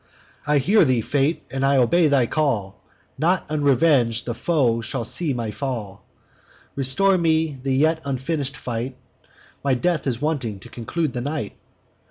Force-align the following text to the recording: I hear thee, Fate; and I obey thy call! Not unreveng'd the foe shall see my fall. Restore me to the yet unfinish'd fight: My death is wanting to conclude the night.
I 0.47 0.57
hear 0.57 0.83
thee, 0.83 1.01
Fate; 1.01 1.43
and 1.51 1.63
I 1.63 1.77
obey 1.77 2.07
thy 2.07 2.25
call! 2.25 2.81
Not 3.19 3.47
unreveng'd 3.51 4.25
the 4.25 4.33
foe 4.33 4.81
shall 4.81 5.05
see 5.05 5.31
my 5.31 5.51
fall. 5.51 6.03
Restore 6.75 7.19
me 7.19 7.53
to 7.53 7.61
the 7.61 7.75
yet 7.75 8.01
unfinish'd 8.03 8.57
fight: 8.57 8.97
My 9.63 9.75
death 9.75 10.07
is 10.07 10.19
wanting 10.19 10.59
to 10.61 10.69
conclude 10.69 11.13
the 11.13 11.21
night. 11.21 11.53